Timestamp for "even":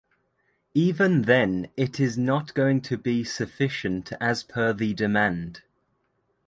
0.73-1.21